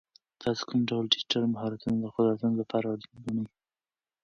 [0.41, 3.45] تاسو کوم ډول ډیجیټل مهارتونه د خپل راتلونکي لپاره اړین ګڼئ؟